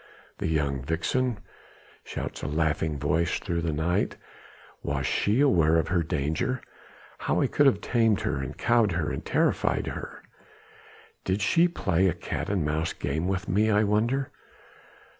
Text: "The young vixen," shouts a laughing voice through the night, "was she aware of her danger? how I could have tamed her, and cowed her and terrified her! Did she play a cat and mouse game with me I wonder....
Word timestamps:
"The 0.39 0.47
young 0.47 0.81
vixen," 0.81 1.41
shouts 2.03 2.41
a 2.41 2.47
laughing 2.47 2.97
voice 2.97 3.37
through 3.37 3.61
the 3.61 3.71
night, 3.71 4.15
"was 4.81 5.05
she 5.05 5.41
aware 5.41 5.77
of 5.77 5.89
her 5.89 6.01
danger? 6.01 6.59
how 7.19 7.39
I 7.39 7.45
could 7.45 7.67
have 7.67 7.81
tamed 7.81 8.21
her, 8.21 8.37
and 8.41 8.57
cowed 8.57 8.93
her 8.93 9.11
and 9.11 9.23
terrified 9.23 9.85
her! 9.85 10.23
Did 11.23 11.39
she 11.43 11.67
play 11.67 12.07
a 12.07 12.15
cat 12.15 12.49
and 12.49 12.65
mouse 12.65 12.93
game 12.93 13.27
with 13.27 13.47
me 13.47 13.69
I 13.69 13.83
wonder.... 13.83 14.31